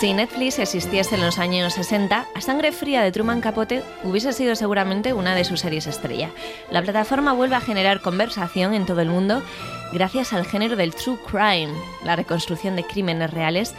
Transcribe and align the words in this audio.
Si 0.00 0.12
Netflix 0.12 0.58
existiese 0.58 1.14
en 1.14 1.20
los 1.20 1.38
años 1.38 1.74
60, 1.74 2.26
A 2.34 2.40
Sangre 2.40 2.72
Fría 2.72 3.02
de 3.02 3.12
Truman 3.12 3.40
Capote 3.40 3.82
hubiese 4.02 4.32
sido 4.32 4.56
seguramente 4.56 5.12
una 5.12 5.34
de 5.34 5.44
sus 5.44 5.60
series 5.60 5.86
estrella. 5.86 6.30
La 6.70 6.82
plataforma 6.82 7.32
vuelve 7.32 7.54
a 7.54 7.60
generar 7.60 8.00
conversación 8.00 8.74
en 8.74 8.86
todo 8.86 9.00
el 9.00 9.08
mundo 9.08 9.42
gracias 9.92 10.32
al 10.32 10.46
género 10.46 10.74
del 10.76 10.94
true 10.94 11.18
crime, 11.24 11.72
la 12.04 12.16
reconstrucción 12.16 12.74
de 12.74 12.84
crímenes 12.84 13.30
reales, 13.30 13.74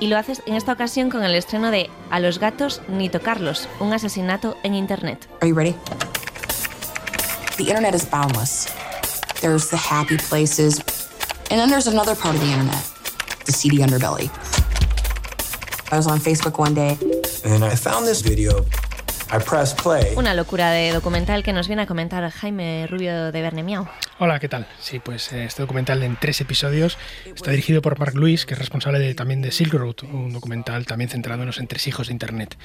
y 0.00 0.08
lo 0.08 0.18
haces 0.18 0.42
en 0.46 0.54
esta 0.54 0.72
ocasión 0.72 1.08
con 1.08 1.22
el 1.22 1.36
estreno 1.36 1.70
de 1.70 1.88
A 2.10 2.18
los 2.18 2.40
gatos 2.40 2.82
ni 2.88 3.08
tocarlos, 3.08 3.68
un 3.78 3.92
asesinato 3.92 4.56
en 4.64 4.74
Internet. 4.74 5.28
Are 5.40 5.48
you 5.48 5.54
ready? 5.54 5.76
The 7.56 7.64
internet 7.64 7.94
is 7.94 8.04
boundless. 8.04 8.66
There's 9.40 9.70
the 9.70 9.76
happy 9.76 10.16
places, 10.16 10.80
and 11.50 11.60
then 11.60 11.70
there's 11.70 11.86
another 11.86 12.16
part 12.16 12.34
of 12.34 12.40
the 12.40 12.48
internet, 12.48 12.84
the 13.46 13.52
seedy 13.52 13.78
underbelly. 13.78 14.28
I 15.94 15.96
was 15.96 16.08
on 16.08 16.18
Facebook 16.18 16.58
one 16.58 16.74
day. 16.74 16.98
And 17.44 17.64
I 17.64 17.76
found 17.76 18.04
this 18.04 18.20
video. 18.20 18.64
I 19.30 19.38
pressed 19.38 19.80
play. 19.80 20.12
Una 20.16 20.34
locura 20.34 20.72
de 20.72 20.90
documental 20.92 21.44
que 21.44 21.52
nos 21.52 21.68
viene 21.68 21.82
a 21.82 21.86
comentar 21.86 22.28
Jaime 22.30 22.88
Rubio 22.88 23.30
de 23.30 23.40
Bernemiao. 23.40 23.88
Hola, 24.20 24.38
¿qué 24.38 24.48
tal? 24.48 24.68
Sí, 24.78 25.00
pues 25.00 25.32
eh, 25.32 25.44
este 25.44 25.62
documental 25.62 26.00
en 26.04 26.14
tres 26.14 26.40
episodios 26.40 26.98
está 27.34 27.50
dirigido 27.50 27.82
por 27.82 27.98
Mark 27.98 28.14
Lewis, 28.14 28.46
que 28.46 28.54
es 28.54 28.58
responsable 28.60 29.00
de- 29.00 29.12
también 29.16 29.42
de 29.42 29.50
Silk 29.50 29.72
Road, 29.74 29.96
un 30.04 30.32
documental 30.32 30.86
también 30.86 31.10
centrado 31.10 31.42
en 31.42 31.46
los 31.48 31.58
entresijos 31.58 32.06
de 32.06 32.12
Internet. 32.12 32.56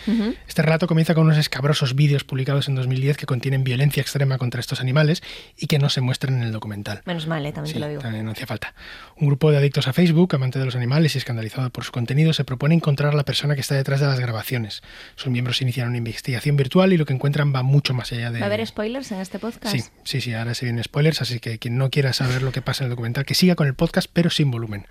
Este 0.47 0.61
relato 0.61 0.85
comienza 0.85 1.15
con 1.15 1.25
unos 1.25 1.39
escabrosos 1.39 1.95
vídeos 1.95 2.23
publicados 2.23 2.67
en 2.67 2.75
2010 2.75 3.17
que 3.17 3.25
contienen 3.25 3.63
violencia 3.63 3.99
extrema 3.99 4.37
contra 4.37 4.59
estos 4.59 4.79
animales 4.79 5.23
y 5.57 5.65
que 5.65 5.79
no 5.79 5.89
se 5.89 6.01
muestran 6.01 6.35
en 6.35 6.43
el 6.43 6.51
documental. 6.51 7.01
Menos 7.05 7.25
mal, 7.25 7.43
eh, 7.43 7.51
también 7.51 7.67
Sí, 7.67 7.73
te 7.73 7.79
lo 7.79 7.87
digo. 7.89 8.01
también 8.01 8.25
no 8.25 8.31
hacía 8.31 8.45
falta. 8.45 8.75
Un 9.17 9.25
grupo 9.27 9.49
de 9.49 9.57
adictos 9.57 9.87
a 9.87 9.93
Facebook, 9.93 10.35
amante 10.35 10.59
de 10.59 10.65
los 10.65 10.75
animales 10.75 11.15
y 11.15 11.17
escandalizado 11.17 11.71
por 11.71 11.83
su 11.83 11.91
contenido, 11.91 12.31
se 12.33 12.43
propone 12.43 12.75
encontrar 12.75 13.11
a 13.13 13.15
la 13.17 13.23
persona 13.25 13.55
que 13.55 13.61
está 13.61 13.73
detrás 13.73 13.99
de 13.99 14.05
las 14.05 14.19
grabaciones. 14.19 14.83
Sus 15.15 15.31
miembros 15.31 15.63
inician 15.63 15.87
una 15.87 15.97
investigación 15.97 16.55
virtual 16.57 16.93
y 16.93 16.97
lo 16.97 17.07
que 17.07 17.13
encuentran 17.13 17.51
va 17.55 17.63
mucho 17.63 17.95
más 17.95 18.11
allá 18.11 18.29
de... 18.29 18.37
¿Va 18.39 18.45
a 18.45 18.47
haber 18.49 18.65
spoilers 18.67 19.11
en 19.11 19.19
este 19.19 19.39
podcast? 19.39 19.75
Sí, 19.75 19.83
sí, 20.03 20.21
sí, 20.21 20.33
ahora 20.35 20.53
se 20.53 20.65
vienen 20.65 20.83
spoilers, 20.83 21.21
así 21.23 21.38
que 21.39 21.59
quien 21.59 21.77
no 21.77 21.89
quiera 21.89 22.13
saber 22.13 22.41
lo 22.43 22.51
que 22.51 22.61
pasa 22.61 22.83
en 22.83 22.87
el 22.87 22.89
documental, 22.91 23.25
que 23.25 23.33
siga 23.35 23.55
con 23.55 23.67
el 23.67 23.73
podcast, 23.73 24.09
pero 24.11 24.29
sin 24.29 24.51
volumen. 24.51 24.85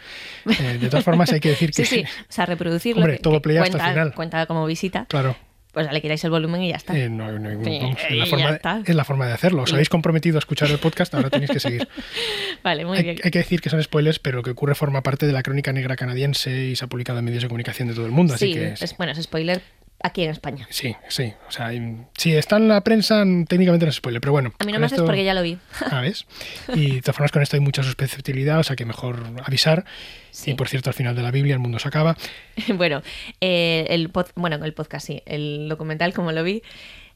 Eh, 0.46 0.78
de 0.80 0.88
todas 0.88 1.04
formas, 1.04 1.32
hay 1.32 1.40
que 1.40 1.50
decir 1.50 1.70
que... 1.76 1.84
Sí, 1.84 1.96
sí, 1.96 2.04
o 2.04 2.32
sea, 2.32 2.46
reproducirlo. 2.46 3.02
Hombre, 3.02 3.16
que- 3.16 3.22
todo 3.22 3.34
que 3.34 3.40
play 3.40 3.56
hasta 3.58 3.66
el 3.66 3.72
cuenta, 3.72 3.90
final. 3.90 4.14
Cuenta 4.14 4.46
como 4.46 4.66
visita. 4.66 5.06
Claro, 5.08 5.36
Pues 5.72 5.86
ya 5.86 5.92
le 5.92 6.00
quitáis 6.00 6.24
el 6.24 6.30
volumen 6.30 6.62
y 6.62 6.70
ya 6.70 6.76
está. 6.76 6.96
eh, 6.98 7.08
no, 7.08 7.30
no, 7.38 7.48
vamos, 7.50 7.98
es, 8.08 8.16
la 8.16 8.26
forma 8.26 8.50
está. 8.50 8.82
es 8.84 8.94
la 8.94 9.04
forma 9.04 9.26
de 9.26 9.32
hacerlo. 9.34 9.62
Os 9.62 9.72
habéis 9.72 9.88
comprometido 9.88 10.36
a 10.36 10.40
escuchar 10.40 10.70
el 10.70 10.78
podcast, 10.78 11.14
ahora 11.14 11.30
tenéis 11.30 11.50
que 11.50 11.60
seguir. 11.60 11.86
Vale, 12.64 12.84
muy 12.84 12.96
Hay, 12.98 13.04
bien. 13.04 13.16
hay 13.22 13.30
que 13.30 13.38
decir 13.38 13.60
que 13.60 13.70
son 13.70 13.82
spoilers, 13.82 14.18
pero 14.18 14.38
lo 14.38 14.42
que 14.42 14.50
ocurre 14.50 14.74
forma 14.74 15.02
parte 15.02 15.26
de 15.26 15.32
la 15.32 15.42
crónica 15.42 15.72
negra 15.72 15.94
canadiense 15.96 16.64
y 16.64 16.76
se 16.76 16.84
ha 16.84 16.88
publicado 16.88 17.18
en 17.18 17.24
medios 17.26 17.42
de 17.42 17.48
comunicación 17.48 17.88
de 17.88 17.94
todo 17.94 18.06
el 18.06 18.12
mundo. 18.12 18.34
Así 18.34 18.46
sí, 18.46 18.54
que 18.54 18.76
sí. 18.76 18.84
es, 18.84 18.96
bueno, 18.96 19.12
es 19.12 19.22
spoiler 19.22 19.60
aquí 20.02 20.22
en 20.24 20.30
España. 20.30 20.66
Sí, 20.70 20.94
sí. 21.08 21.32
O 21.48 21.50
sea, 21.50 21.70
si 22.16 22.34
está 22.36 22.56
en 22.56 22.68
la 22.68 22.82
prensa, 22.82 23.24
técnicamente 23.48 23.86
no 23.86 23.90
es 23.90 23.96
spoiler, 23.96 24.20
pero 24.20 24.32
bueno. 24.32 24.52
A 24.58 24.64
mí 24.64 24.72
no 24.72 24.78
me 24.78 24.86
haces 24.86 24.98
esto- 24.98 25.06
porque 25.06 25.24
ya 25.24 25.34
lo 25.34 25.42
vi. 25.42 25.58
Ah, 25.90 26.00
¿ves? 26.00 26.26
Y 26.74 26.92
de 26.96 27.00
todas 27.02 27.16
formas 27.16 27.32
con 27.32 27.42
esto 27.42 27.56
hay 27.56 27.60
mucha 27.60 27.82
susceptibilidad, 27.82 28.58
o 28.58 28.62
sea 28.62 28.76
que 28.76 28.84
mejor 28.84 29.24
avisar. 29.44 29.84
Sí. 30.30 30.52
Y 30.52 30.54
por 30.54 30.68
cierto, 30.68 30.90
al 30.90 30.94
final 30.94 31.16
de 31.16 31.22
la 31.22 31.30
Biblia 31.30 31.54
el 31.54 31.60
mundo 31.60 31.78
se 31.78 31.88
acaba. 31.88 32.16
bueno, 32.74 33.02
eh, 33.40 33.86
el 33.90 34.12
pod- 34.12 34.30
bueno, 34.36 34.64
el 34.64 34.72
podcast 34.74 35.06
sí, 35.06 35.22
el 35.26 35.66
documental 35.68 36.12
como 36.14 36.32
lo 36.32 36.44
vi. 36.44 36.62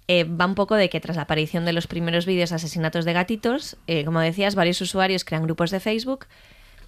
eh, 0.08 0.24
va 0.24 0.46
un 0.46 0.56
poco 0.56 0.74
de 0.74 0.88
que 0.90 0.98
tras 1.00 1.14
la 1.16 1.22
aparición 1.22 1.64
de 1.64 1.72
los 1.72 1.86
primeros 1.86 2.26
vídeos 2.26 2.50
de 2.50 2.56
asesinatos 2.56 3.04
de 3.04 3.12
gatitos, 3.12 3.76
eh, 3.86 4.04
como 4.04 4.18
decías, 4.20 4.56
varios 4.56 4.80
usuarios 4.80 5.24
crean 5.24 5.44
grupos 5.44 5.70
de 5.70 5.78
Facebook 5.78 6.26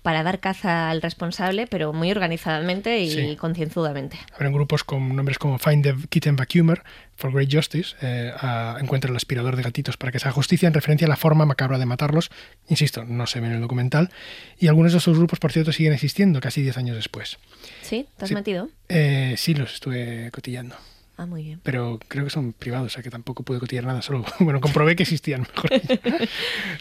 para 0.05 0.23
dar 0.23 0.39
caza 0.39 0.91
al 0.91 1.01
responsable, 1.01 1.67
pero 1.67 1.95
muy 1.95 2.11
organizadamente 2.11 3.01
y 3.01 3.11
Sí. 3.11 3.37
concienzudamente. 3.37 4.19
Habrán 4.35 4.53
grupos 4.53 4.85
con 4.85 5.17
nombres 5.17 5.39
como 5.39 5.59
Find 5.59 5.83
the 5.83 5.95
Kitten 6.11 6.37
Vacuumer 6.37 6.83
for 7.17 7.33
Great 7.33 7.51
Justice, 7.51 7.97
eh, 8.03 8.31
a- 8.39 8.77
encuentra 8.81 9.11
el 9.11 9.17
aspirador 9.17 9.57
de 9.57 9.63
gatitos 9.63 9.97
para 9.97 10.13
que 10.13 10.19
se 10.19 10.27
haga 10.29 10.35
justicia, 10.35 10.67
en 10.67 10.75
referencia 10.75 11.07
a 11.07 11.09
la 11.09 11.17
forma 11.17 11.47
macabra 11.47 11.79
de 11.79 11.87
matarlos. 11.87 12.31
Insisto, 12.69 13.05
no 13.07 13.27
se 13.27 13.41
ve 13.41 13.47
en 13.47 13.55
el 13.55 13.61
documental. 13.63 14.11
Y 14.59 14.69
algunos 14.69 14.93
de 14.93 14.99
esos 14.99 15.17
grupos, 15.17 15.39
por 15.39 15.53
cierto, 15.53 15.73
siguen 15.73 15.95
existiendo 15.95 16.39
casi 16.43 16.61
10 16.61 16.77
años 16.77 16.97
después. 16.97 17.39
¿Sí? 17.81 18.07
¿Te 18.19 18.25
has 18.25 18.29
Sí. 18.29 18.35
metido? 18.35 18.69
Eh, 18.91 19.37
sí, 19.39 19.55
los 19.55 19.73
estuve 19.73 20.31
cotillando. 20.33 20.77
Ah, 21.17 21.27
muy 21.27 21.45
bien. 21.45 21.61
pero 21.63 22.01
creo 22.09 22.25
que 22.25 22.31
son 22.31 22.53
privados, 22.53 22.87
o 22.87 22.95
sea 22.95 23.03
que 23.03 23.11
tampoco 23.11 23.45
pude 23.45 23.61
cotillar 23.61 23.85
nada, 23.85 24.03
solo, 24.03 24.25
bueno, 24.41 24.61
comprobé 24.61 24.97
que 24.97 25.05
existían, 25.05 25.43
mejor. 25.43 25.71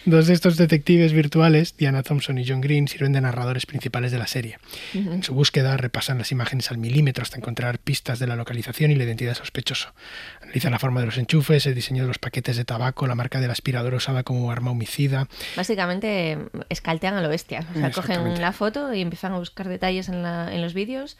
Dos 0.06 0.28
de 0.28 0.34
estos 0.34 0.58
detectives 0.58 1.14
virtuales, 1.14 1.76
Diana 1.78 2.04
Thompson 2.04 2.38
y 2.38 2.48
John 2.48 2.62
Green, 2.62 2.88
sirven 2.88 3.14
de 3.14 3.22
narradores 3.22 3.66
principales 3.66 4.12
de 4.12 4.18
la 4.18 4.28
serie. 4.28 4.58
En 4.94 5.24
su 5.24 5.34
búsqueda 5.34 5.78
repasan 5.78 6.18
las 6.18 6.32
imágenes 6.32 6.72
al 6.72 6.78
milímetro 6.78 7.22
hasta 7.22 7.38
encontrar 7.38 7.80
pistas 7.80 8.20
de 8.20 8.28
la 8.28 8.36
localización 8.36 8.92
y 8.92 8.96
la 8.96 9.04
identidad 9.04 9.36
sospechoso. 9.36 9.94
Analizan 10.42 10.72
la 10.72 10.80
forma 10.80 11.00
de 11.00 11.06
los 11.08 11.18
enchufes, 11.18 11.66
el 11.66 11.76
diseño 11.76 12.04
de 12.04 12.08
los 12.08 12.20
paquetes 12.20 12.58
de 12.58 12.66
tabaco, 12.66 13.08
la 13.08 13.16
marca 13.16 13.40
del 13.40 13.52
aspirador 13.52 13.94
usada 13.94 14.24
como 14.24 14.52
arma 14.52 14.72
homicida. 14.72 15.28
Básicamente 15.56 16.38
escaltean 16.70 17.14
a 17.16 17.22
lo 17.22 17.30
bestia. 17.30 17.60
O 17.60 17.74
sea, 17.74 17.92
cogen 17.92 18.12
Exactamente. 18.14 18.42
la 18.42 18.52
foto 18.52 18.94
y 18.94 19.02
empiezan 19.02 19.34
a 19.34 19.38
buscar 19.40 19.68
detalles 19.70 20.10
en, 20.10 20.24
la- 20.24 20.54
en 20.54 20.62
los 20.62 20.74
vídeos 20.74 21.18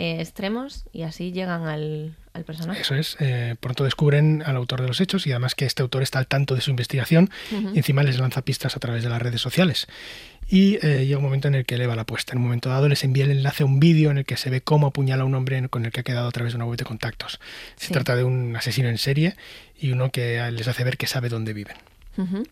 eh, 0.00 0.20
extremos 0.20 0.84
y 0.92 1.02
así 1.02 1.30
llegan 1.32 1.66
al, 1.66 2.14
al 2.32 2.44
personaje. 2.44 2.80
Eso 2.82 2.94
es, 2.94 3.16
eh, 3.20 3.54
pronto 3.60 3.84
descubren 3.84 4.42
al 4.46 4.56
autor 4.56 4.80
de 4.80 4.88
los 4.88 5.00
hechos 5.00 5.26
y 5.26 5.30
además 5.32 5.54
que 5.54 5.66
este 5.66 5.82
autor 5.82 6.02
está 6.02 6.18
al 6.18 6.26
tanto 6.26 6.54
de 6.54 6.60
su 6.62 6.70
investigación 6.70 7.28
y 7.74 7.76
encima 7.78 8.02
les 8.02 8.18
lanza 8.18 8.42
pistas 8.42 8.76
a 8.76 8.80
través 8.80 9.02
de 9.02 9.10
las 9.10 9.20
redes 9.20 9.40
sociales. 9.40 9.86
Y 10.52 10.84
eh, 10.84 11.04
llega 11.06 11.18
un 11.18 11.22
momento 11.24 11.46
en 11.46 11.54
el 11.54 11.64
que 11.64 11.76
eleva 11.76 11.94
la 11.94 12.02
apuesta. 12.02 12.32
En 12.32 12.38
un 12.38 12.44
momento 12.44 12.70
dado 12.70 12.88
les 12.88 13.04
envía 13.04 13.24
el 13.24 13.30
enlace 13.30 13.62
a 13.62 13.66
un 13.66 13.78
vídeo 13.78 14.10
en 14.10 14.18
el 14.18 14.24
que 14.24 14.36
se 14.36 14.50
ve 14.50 14.62
cómo 14.62 14.88
apuñala 14.88 15.22
a 15.22 15.26
un 15.26 15.34
hombre 15.36 15.68
con 15.68 15.84
el 15.84 15.92
que 15.92 16.00
ha 16.00 16.02
quedado 16.02 16.26
a 16.26 16.32
través 16.32 16.52
de 16.54 16.56
una 16.56 16.64
web 16.66 16.76
de 16.78 16.84
contactos. 16.84 17.38
Se 17.76 17.86
Sí. 17.88 17.92
trata 17.92 18.16
de 18.16 18.24
un 18.24 18.56
asesino 18.56 18.88
en 18.88 18.98
serie 18.98 19.36
y 19.78 19.92
uno 19.92 20.10
que 20.10 20.50
les 20.50 20.66
hace 20.66 20.82
ver 20.82 20.96
que 20.96 21.06
sabe 21.06 21.28
dónde 21.28 21.52
viven. 21.52 21.76
Ujú. 22.16 22.42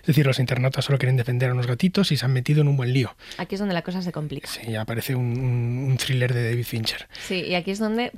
Es 0.00 0.06
decir, 0.06 0.26
los 0.26 0.38
internautas 0.38 0.84
solo 0.84 0.98
quieren 0.98 1.16
defender 1.16 1.50
a 1.50 1.52
unos 1.54 1.66
gatitos 1.66 2.12
y 2.12 2.16
se 2.16 2.24
han 2.24 2.32
metido 2.32 2.60
en 2.62 2.68
un 2.68 2.76
buen 2.76 2.92
lío. 2.92 3.14
Aquí 3.38 3.54
es 3.54 3.58
donde 3.58 3.74
la 3.74 3.82
cosa 3.82 4.02
se 4.02 4.12
complica. 4.12 4.48
Sí, 4.48 4.74
aparece 4.76 5.14
un, 5.14 5.26
un- 5.38 5.88
un 5.90 5.96
thriller 5.96 6.32
de 6.34 6.50
David 6.50 6.64
Fincher. 6.64 7.08
Sí, 7.26 7.42
y 7.42 7.54
aquí 7.54 7.70
es 7.70 7.78
donde, 7.78 8.12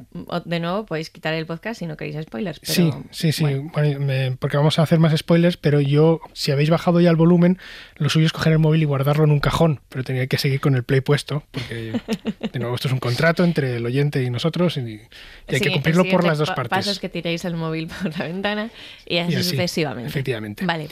de 0.44 0.60
nuevo, 0.60 0.86
podéis 0.86 1.10
quitar 1.10 1.34
el 1.34 1.46
podcast 1.46 1.78
si 1.80 1.86
no 1.86 1.96
queréis 1.96 2.22
spoilers. 2.24 2.60
Pero, 2.60 2.72
Sí, 2.72 2.92
sí, 3.10 3.32
sí, 3.32 3.42
bueno. 3.42 3.70
bueno, 3.72 4.00
me- 4.00 4.32
porque 4.32 4.56
vamos 4.56 4.78
a 4.78 4.82
hacer 4.82 4.98
más 4.98 5.16
spoilers, 5.16 5.56
pero 5.56 5.80
yo, 5.80 6.20
si 6.32 6.50
habéis 6.50 6.70
bajado 6.70 7.00
ya 7.00 7.10
el 7.10 7.16
volumen, 7.16 7.58
lo 7.96 8.08
suyo 8.08 8.26
es 8.26 8.32
coger 8.32 8.52
el 8.54 8.58
móvil 8.58 8.82
y 8.82 8.84
guardarlo 8.84 9.24
en 9.24 9.30
un 9.30 9.40
cajón, 9.40 9.80
pero 9.88 10.04
tenía 10.04 10.26
que 10.26 10.38
seguir 10.38 10.60
con 10.60 10.74
el 10.74 10.82
play 10.84 11.00
puesto, 11.00 11.44
porque 11.50 12.00
de 12.52 12.58
nuevo 12.58 12.74
esto 12.74 12.88
es 12.88 12.92
un 12.92 13.00
contrato 13.00 13.44
entre 13.44 13.76
el 13.76 13.86
oyente 13.86 14.22
y 14.22 14.30
nosotros 14.30 14.76
y, 14.76 14.80
y 14.80 14.82
hay 15.48 15.58
Sí, 15.58 15.60
que 15.60 15.72
cumplirlo 15.72 16.04
por 16.06 16.24
las 16.24 16.38
dos 16.38 16.48
pa- 16.48 16.54
partes. 16.56 16.70
paso 16.78 16.90
es 16.90 16.98
que 16.98 17.08
tiréis 17.08 17.44
el 17.44 17.54
móvil 17.54 17.86
por 18.02 18.18
la 18.18 18.24
ventana 18.26 18.70
y 19.06 19.18
así, 19.18 19.32
Y 19.32 19.36
así, 19.36 19.50
sucesivamente. 19.50 20.08
efectivamente. 20.08 20.64
Vale. 20.66 20.88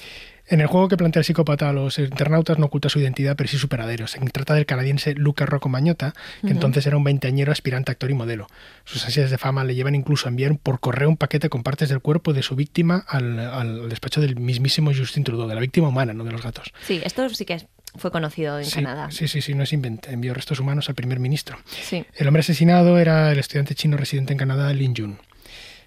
En 0.52 0.60
el 0.60 0.66
juego 0.66 0.88
que 0.88 0.96
plantea 0.98 1.20
el 1.20 1.24
psicópata 1.24 1.70
a 1.70 1.72
los 1.72 1.98
internautas 1.98 2.58
no 2.58 2.66
oculta 2.66 2.88
su 2.90 2.98
identidad, 3.00 3.36
pero 3.36 3.48
sí 3.48 3.56
su 3.56 3.68
paradero. 3.68 4.06
Se 4.06 4.18
trata 4.20 4.52
del 4.54 4.66
canadiense 4.66 5.14
Luca 5.14 5.46
Rocco 5.46 5.68
Mañota, 5.70 6.12
que 6.42 6.50
entonces 6.50 6.86
era 6.86 6.96
un 6.98 7.04
veinteañero 7.04 7.52
aspirante 7.52 7.90
actor 7.90 8.10
y 8.10 8.14
modelo. 8.14 8.46
Sus 8.84 9.04
ansias 9.06 9.30
de 9.30 9.38
fama 9.38 9.64
le 9.64 9.74
llevan 9.74 9.94
incluso 9.94 10.26
a 10.26 10.30
enviar 10.30 10.58
por 10.58 10.78
correo 10.78 11.08
un 11.08 11.16
paquete 11.16 11.48
con 11.48 11.62
partes 11.62 11.88
del 11.88 12.00
cuerpo 12.00 12.34
de 12.34 12.42
su 12.42 12.54
víctima 12.54 13.04
al, 13.08 13.38
al 13.40 13.88
despacho 13.88 14.20
del 14.20 14.36
mismísimo 14.36 14.92
Justin 14.94 15.24
Trudeau, 15.24 15.48
de 15.48 15.54
la 15.54 15.60
víctima 15.62 15.88
humana, 15.88 16.12
no 16.12 16.22
de 16.22 16.32
los 16.32 16.42
gatos. 16.42 16.70
Sí, 16.86 17.00
esto 17.02 17.26
sí 17.30 17.46
que 17.46 17.54
es- 17.54 17.66
fue 17.96 18.10
conocido 18.10 18.58
en 18.58 18.64
sí, 18.66 18.76
Canadá. 18.76 19.10
Sí, 19.10 19.28
sí, 19.28 19.40
sí, 19.42 19.54
no 19.54 19.62
es 19.64 19.72
invento. 19.72 20.10
Envió 20.10 20.32
restos 20.34 20.60
humanos 20.60 20.88
al 20.90 20.94
primer 20.94 21.18
ministro. 21.18 21.56
Sí. 21.66 22.04
El 22.14 22.26
hombre 22.28 22.40
asesinado 22.40 22.98
era 22.98 23.32
el 23.32 23.38
estudiante 23.38 23.74
chino 23.74 23.96
residente 23.96 24.32
en 24.32 24.38
Canadá, 24.38 24.72
Lin 24.74 24.94
Jun. 24.96 25.18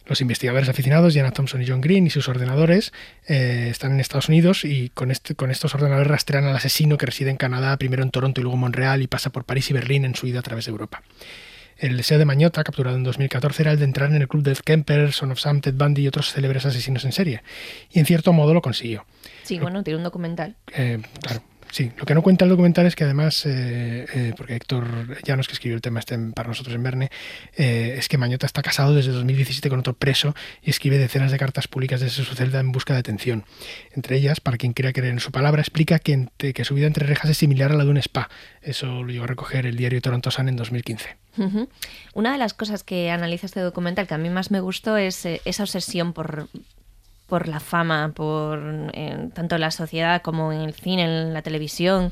Los 0.08 0.22
investigadores 0.22 0.70
aficionados, 0.70 1.14
Diana 1.14 1.32
Thompson 1.32 1.62
y 1.62 1.68
John 1.68 1.82
Green, 1.82 2.06
y 2.06 2.10
sus 2.10 2.30
ordenadores 2.30 2.94
eh, 3.28 3.68
están 3.72 3.94
en 3.94 4.00
Estados 4.00 4.30
Unidos 4.30 4.64
y 4.64 4.90
con, 4.90 5.10
este, 5.10 5.36
con 5.36 5.50
estos 5.50 5.74
ordenadores 5.74 6.08
rastrean 6.08 6.46
al 6.46 6.56
asesino 6.56 6.98
que 6.98 7.08
reside 7.08 7.32
en 7.32 7.38
Canadá, 7.38 7.76
primero 7.78 8.04
en 8.04 8.12
Toronto 8.12 8.40
y 8.40 8.44
luego 8.44 8.56
en 8.56 8.62
Montreal, 8.62 9.02
y 9.02 9.08
pasa 9.08 9.32
por 9.32 9.46
París 9.46 9.70
y 9.72 9.74
Berlín 9.74 10.06
en 10.06 10.16
su 10.16 10.28
ida 10.28 10.40
a 10.40 10.44
través 10.44 10.66
de 10.66 10.72
Europa. 10.72 11.02
El 11.78 11.98
deseo 11.98 12.18
de 12.18 12.26
Mañota, 12.26 12.64
capturado 12.64 12.96
en 12.96 13.04
2014, 13.04 13.64
era 13.64 13.72
el 13.74 13.80
de 13.80 13.86
entrar 13.86 14.10
en 14.10 14.22
el 14.22 14.28
club 14.28 14.44
de 14.44 14.56
Kemper, 14.56 15.12
Son 15.12 15.32
of 15.32 15.40
Sam, 15.40 15.60
Ted 15.60 15.74
Bundy 15.74 16.04
y 16.04 16.08
otros 16.08 16.32
célebres 16.32 16.66
asesinos 16.66 17.04
en 17.04 17.12
serie. 17.12 17.44
Y 17.92 18.00
en 18.00 18.06
cierto 18.06 18.32
modo 18.32 18.54
lo 18.54 18.62
consiguió. 18.62 19.06
Sí, 19.44 19.60
bueno, 19.60 19.84
tiene 19.84 19.98
un 19.98 20.04
documental. 20.04 20.56
Eh, 20.74 21.02
claro, 21.22 21.44
Sí, 21.72 21.92
lo 21.98 22.06
que 22.06 22.14
no 22.14 22.22
cuenta 22.22 22.46
el 22.46 22.50
documental 22.50 22.86
es 22.86 22.96
que 22.96 23.04
además, 23.04 23.46
eh, 23.46 24.06
eh, 24.14 24.34
porque 24.38 24.56
Héctor 24.56 25.22
Llanos, 25.24 25.48
que 25.48 25.54
escribió 25.54 25.76
el 25.76 25.82
tema 25.82 26.02
para 26.34 26.48
nosotros 26.48 26.76
en 26.76 26.84
Verne, 26.84 27.10
eh, 27.56 27.96
es 27.98 28.08
que 28.08 28.18
Mañota 28.18 28.46
está 28.46 28.62
casado 28.62 28.96
desde 28.96 29.12
2017 29.12 29.70
con 29.70 29.80
otro 29.80 29.94
preso 29.94 30.36
y 30.62 30.70
escribe 30.70 30.98
decenas 30.98 31.32
de 31.32 31.38
cartas 31.38 31.68
públicas 31.68 32.00
desde 32.00 32.24
su 32.24 32.36
celda 32.36 32.60
en 32.60 32.72
busca 32.72 32.94
de 32.94 33.00
atención. 33.00 33.44
Entre 33.94 34.16
ellas, 34.16 34.40
para 34.40 34.58
quien 34.58 34.74
quiera 34.74 34.94
creer 34.94 35.12
en 35.14 35.20
su 35.20 35.32
palabra, 35.32 35.62
explica 35.62 36.00
que, 36.00 36.30
que 36.38 36.66
su 36.66 36.76
vida 36.76 36.88
entre 36.88 37.06
rejas 37.06 37.30
es 37.30 37.38
similar 37.38 37.72
a 37.72 37.76
la 37.76 37.84
de 37.84 37.90
un 37.90 37.98
spa. 37.98 38.30
Eso 38.62 39.04
lo 39.04 39.10
llegó 39.10 39.26
a 39.26 39.28
recoger 39.28 39.66
el 39.66 39.76
diario 39.76 40.02
Toronto 40.02 40.32
Sun 40.32 40.50
en 40.50 40.56
2015. 40.56 41.18
Una 42.14 42.32
de 42.32 42.38
las 42.38 42.54
cosas 42.54 42.84
que 42.84 43.12
analiza 43.12 43.46
este 43.48 43.60
documental 43.60 44.08
que 44.08 44.14
a 44.14 44.18
mí 44.18 44.30
más 44.30 44.52
me 44.52 44.62
gustó 44.62 44.96
es 44.96 45.26
esa 45.26 45.64
obsesión 45.64 46.14
por, 46.14 46.48
por 47.28 47.48
la 47.48 47.60
fama, 47.60 48.12
por 48.16 48.92
tanto 49.34 49.56
en 49.56 49.62
la 49.62 49.72
sociedad 49.72 50.22
como 50.22 50.52
en 50.52 50.62
el 50.62 50.74
cine, 50.74 51.04
en 51.04 51.34
la 51.34 51.42
televisión, 51.42 52.12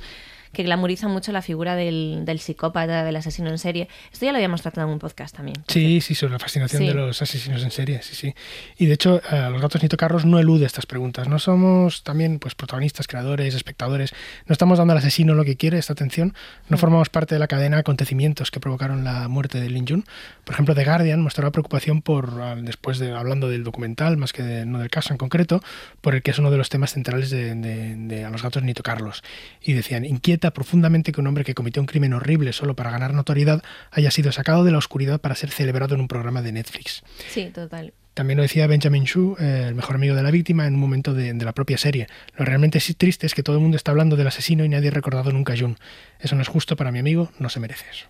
que 0.54 0.64
glamoriza 0.64 1.08
mucho 1.08 1.32
la 1.32 1.42
figura 1.42 1.76
del, 1.76 2.22
del, 2.26 2.40
psicópata, 2.40 3.04
del 3.04 3.16
asesino 3.16 3.50
en 3.50 3.58
serie. 3.58 3.90
Esto 4.12 4.26
ya 4.26 4.32
lo 4.32 4.38
habíamos 4.38 4.62
tratado 4.62 4.88
en 4.88 4.94
un 4.94 5.00
podcast 5.00 5.36
también. 5.36 5.58
Sí, 5.68 6.00
sí, 6.00 6.14
sobre 6.14 6.34
la 6.34 6.40
fascinación 6.40 6.86
de 6.86 6.94
los 6.94 7.22
asesinos 7.22 7.64
en 7.64 7.72
serie, 7.72 8.02
sí, 8.04 8.16
sí. 8.16 8.36
Y 8.78 8.86
de 8.86 8.94
hecho, 8.94 9.22
a 9.30 9.50
Los 9.50 9.62
gatos 9.62 9.82
Nito 9.82 9.98
Carlos 9.98 10.26
no 10.26 10.40
elude 10.40 10.66
estas 10.66 10.86
preguntas. 10.86 11.28
No 11.28 11.40
somos 11.40 12.04
también 12.04 12.38
pues 12.38 12.54
protagonistas, 12.54 13.08
creadores, 13.08 13.56
espectadores. 13.56 14.14
No 14.46 14.54
estamos 14.54 14.78
dando 14.78 14.94
al 14.94 15.00
asesino 15.00 15.34
lo 15.34 15.44
que 15.44 15.58
quiere, 15.58 15.80
esta 15.80 15.94
atención. 15.94 16.36
No 16.70 16.78
mm. 16.78 16.80
formamos 16.80 17.10
parte 17.10 17.34
de 17.34 17.40
la 17.40 17.48
cadena 17.48 17.78
de 17.78 17.82
acontecimientos 17.82 18.52
que 18.52 18.60
provocaron 18.60 19.04
la 19.04 19.28
muerte 19.28 19.60
de 19.60 19.70
Lin 19.70 19.88
Jun. 19.88 20.06
Por 20.44 20.54
ejemplo, 20.54 20.76
The 20.76 20.86
Guardian 20.86 21.20
mostró 21.22 21.44
la 21.44 21.52
preocupación 21.52 22.04
por, 22.04 22.62
después 22.62 23.00
de 23.00 23.12
hablando 23.12 23.50
del 23.50 23.64
documental, 23.64 24.18
más 24.18 24.34
que 24.34 24.66
no 24.66 24.80
del 24.80 24.92
caso 24.92 25.14
en 25.14 25.18
concreto, 25.18 25.64
por 26.02 26.14
el 26.14 26.22
que 26.22 26.30
es 26.30 26.38
uno 26.38 26.52
de 26.52 26.58
los 26.58 26.70
temas 26.70 26.94
centrales 26.94 27.32
de, 27.32 27.56
de 27.56 28.26
A 28.26 28.30
los 28.30 28.44
gatos 28.44 28.62
Nito 28.62 28.84
Carlos. 28.84 29.24
Y 29.62 29.74
decían, 29.74 30.06
inquieta 30.06 30.43
profundamente 30.52 31.12
que 31.12 31.22
un 31.22 31.28
hombre 31.28 31.44
que 31.44 31.54
cometió 31.54 31.82
un 31.82 31.86
crimen 31.86 32.14
horrible 32.14 32.54
solo 32.54 32.76
para 32.76 32.92
ganar 32.92 33.14
notoriedad 33.14 33.64
haya 33.92 34.12
sido 34.12 34.32
sacado 34.32 34.64
de 34.64 34.72
la 34.72 34.78
oscuridad 34.78 35.22
para 35.22 35.36
ser 35.36 35.50
celebrado 35.50 35.96
en 35.96 36.02
un 36.02 36.08
programa 36.08 36.42
de 36.42 36.52
Netflix. 36.52 37.04
Sí, 37.30 37.50
total. 37.54 37.94
También 38.14 38.38
lo 38.38 38.44
decía 38.44 38.68
Benjamin 38.68 39.06
Shu, 39.06 39.36
eh, 39.40 39.66
el 39.68 39.76
mejor 39.76 39.96
amigo 39.96 40.16
de 40.16 40.22
la 40.22 40.30
víctima, 40.30 40.68
en 40.68 40.76
un 40.76 40.80
momento 40.80 41.14
de, 41.14 41.34
la 41.34 41.54
propia 41.54 41.78
serie. 41.78 42.08
Lo 42.38 42.46
realmente 42.46 42.80
triste 42.96 43.26
es 43.26 43.34
que 43.34 43.42
todo 43.42 43.56
el 43.56 43.62
mundo 43.62 43.76
está 43.76 43.92
hablando 43.92 44.16
del 44.16 44.28
asesino 44.28 44.64
y 44.64 44.70
nadie 44.70 44.90
ha 44.90 44.92
recordado 44.92 45.32
nunca 45.32 45.54
a 45.54 45.58
Jun. 45.58 45.78
Eso 46.20 46.36
no 46.36 46.44
es 46.44 46.48
justo 46.48 46.76
para 46.76 46.92
mi 46.92 47.00
amigo, 47.00 47.32
no 47.40 47.50
se 47.50 47.60
merece 47.60 47.86
eso. 47.92 48.06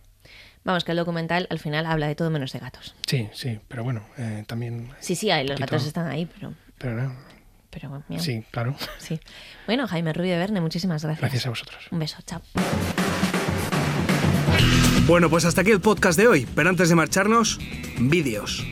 Vamos, 0.65 0.83
que 0.83 0.91
el 0.91 0.97
documental 0.97 1.47
al 1.49 1.59
final 1.59 1.85
habla 1.85 2.07
de 2.07 2.15
todo 2.15 2.29
menos 2.29 2.51
de 2.51 2.59
gatos. 2.59 2.95
Sí, 3.07 3.29
sí, 3.33 3.59
pero 3.67 3.83
bueno, 3.83 4.03
eh, 4.17 4.43
también... 4.47 4.89
Sí, 4.99 5.15
sí, 5.15 5.29
los 5.45 5.59
gatos 5.59 5.85
están 5.85 6.07
ahí, 6.07 6.25
pero... 6.25 6.53
Pero 6.77 6.95
no, 6.95 7.15
pero 7.73 8.03
Sí, 8.19 8.43
claro. 8.51 8.75
Sí. 8.99 9.19
Bueno, 9.65 9.87
Jaime 9.87 10.13
Rubio 10.13 10.33
de 10.33 10.37
Verne, 10.37 10.61
muchísimas 10.61 11.03
gracias. 11.03 11.21
Gracias 11.21 11.45
a 11.45 11.49
vosotros. 11.49 11.87
Un 11.91 11.99
beso, 11.99 12.17
chao. 12.25 12.41
Bueno, 15.07 15.29
pues 15.29 15.45
hasta 15.45 15.61
aquí 15.61 15.71
el 15.71 15.81
podcast 15.81 16.17
de 16.17 16.27
hoy, 16.27 16.47
pero 16.55 16.69
antes 16.69 16.89
de 16.89 16.95
marcharnos, 16.95 17.59
vídeos. 17.99 18.65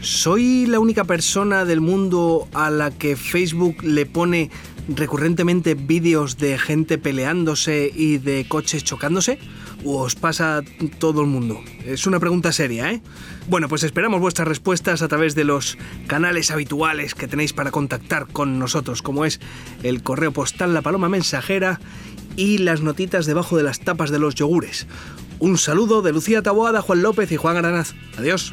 ¿Soy 0.00 0.66
la 0.66 0.80
única 0.80 1.04
persona 1.04 1.64
del 1.64 1.80
mundo 1.80 2.48
a 2.54 2.70
la 2.70 2.90
que 2.90 3.16
Facebook 3.16 3.82
le 3.82 4.06
pone 4.06 4.50
recurrentemente 4.88 5.74
vídeos 5.74 6.36
de 6.38 6.58
gente 6.58 6.98
peleándose 6.98 7.90
y 7.94 8.18
de 8.18 8.46
coches 8.48 8.84
chocándose? 8.84 9.38
¿O 9.84 10.02
os 10.02 10.14
pasa 10.14 10.62
todo 10.98 11.20
el 11.20 11.26
mundo? 11.26 11.60
Es 11.84 12.06
una 12.06 12.20
pregunta 12.20 12.52
seria, 12.52 12.90
¿eh? 12.90 13.02
Bueno, 13.48 13.68
pues 13.68 13.82
esperamos 13.82 14.20
vuestras 14.20 14.48
respuestas 14.48 15.02
a 15.02 15.08
través 15.08 15.34
de 15.34 15.44
los 15.44 15.76
canales 16.06 16.50
habituales 16.50 17.14
que 17.14 17.28
tenéis 17.28 17.52
para 17.52 17.70
contactar 17.70 18.26
con 18.26 18.58
nosotros, 18.58 19.02
como 19.02 19.24
es 19.24 19.40
el 19.82 20.02
correo 20.02 20.32
postal 20.32 20.72
La 20.72 20.82
Paloma 20.82 21.08
Mensajera 21.08 21.80
y 22.36 22.58
las 22.58 22.80
notitas 22.80 23.26
debajo 23.26 23.56
de 23.56 23.62
las 23.62 23.80
tapas 23.80 24.10
de 24.10 24.18
los 24.18 24.34
yogures. 24.34 24.86
Un 25.38 25.58
saludo 25.58 26.00
de 26.00 26.12
Lucía 26.12 26.42
Taboada, 26.42 26.80
Juan 26.80 27.02
López 27.02 27.30
y 27.32 27.36
Juan 27.36 27.56
Aranaz. 27.56 27.94
Adiós. 28.16 28.52